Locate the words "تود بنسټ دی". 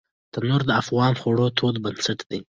1.57-2.39